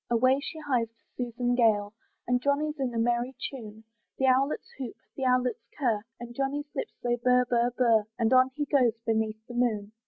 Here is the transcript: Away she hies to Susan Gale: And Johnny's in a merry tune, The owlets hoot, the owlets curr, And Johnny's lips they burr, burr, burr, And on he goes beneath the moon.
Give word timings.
Away 0.09 0.39
she 0.39 0.57
hies 0.57 0.87
to 0.87 0.93
Susan 1.15 1.53
Gale: 1.53 1.93
And 2.27 2.41
Johnny's 2.41 2.79
in 2.79 2.91
a 2.91 2.97
merry 2.97 3.35
tune, 3.51 3.83
The 4.17 4.25
owlets 4.29 4.67
hoot, 4.79 4.95
the 5.15 5.25
owlets 5.27 5.61
curr, 5.77 6.01
And 6.19 6.33
Johnny's 6.33 6.65
lips 6.73 6.93
they 7.03 7.17
burr, 7.17 7.45
burr, 7.47 7.69
burr, 7.77 8.05
And 8.17 8.33
on 8.33 8.49
he 8.55 8.65
goes 8.65 8.97
beneath 9.05 9.45
the 9.45 9.53
moon. 9.53 9.91